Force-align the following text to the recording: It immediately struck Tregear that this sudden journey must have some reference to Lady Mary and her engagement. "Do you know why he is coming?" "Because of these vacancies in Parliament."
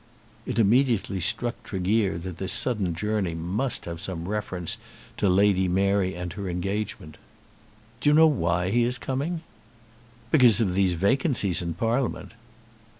It 0.47 0.57
immediately 0.57 1.19
struck 1.19 1.61
Tregear 1.63 2.17
that 2.17 2.37
this 2.39 2.51
sudden 2.51 2.95
journey 2.95 3.35
must 3.35 3.85
have 3.85 4.01
some 4.01 4.27
reference 4.27 4.77
to 5.17 5.29
Lady 5.29 5.67
Mary 5.67 6.15
and 6.15 6.33
her 6.33 6.49
engagement. 6.49 7.17
"Do 7.99 8.09
you 8.09 8.15
know 8.15 8.25
why 8.25 8.71
he 8.71 8.81
is 8.83 8.97
coming?" 8.97 9.41
"Because 10.31 10.59
of 10.59 10.73
these 10.73 10.95
vacancies 10.95 11.61
in 11.61 11.75
Parliament." 11.75 12.31